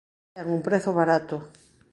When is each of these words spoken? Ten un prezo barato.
Ten 0.35 0.45
un 0.55 0.61
prezo 0.67 0.91
barato. 0.99 1.35